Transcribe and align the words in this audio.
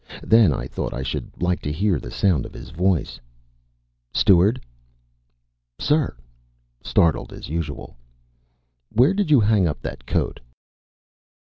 Then 0.23 0.51
I 0.51 0.65
thought 0.65 0.95
I 0.95 1.03
should 1.03 1.29
like 1.43 1.59
to 1.61 1.71
hear 1.71 1.99
the 1.99 2.09
sound 2.09 2.47
of 2.47 2.55
his 2.55 2.71
voice. 2.71 3.19
"Steward!" 4.11 4.59
"Sir!" 5.79 6.17
Startled 6.81 7.31
as 7.31 7.49
usual. 7.49 7.95
"Where 8.91 9.13
did 9.13 9.29
you 9.29 9.39
hang 9.39 9.67
up 9.67 9.79
that 9.83 10.07
coat?" 10.07 10.39